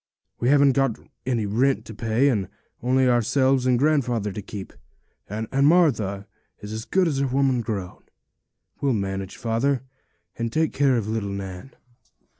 [0.39, 0.97] We haven't got
[1.27, 2.49] any rent to pay, and
[2.81, 4.73] only ourselves and grandfather to keep,
[5.29, 6.25] and Martha
[6.59, 8.01] is as good as a woman grown.
[8.81, 9.83] We'll manage, father,
[10.39, 11.75] and take care of little Nan.'